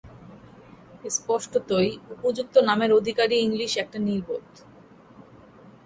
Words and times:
স্পষ্টতই, 1.09 1.89
উপযুক্ত 2.15 2.55
নামের 2.69 2.91
অধিকারী 2.93 3.35
ইংলিশ 3.39 3.71
একটা 3.77 3.97
নির্বোধ। 3.99 4.45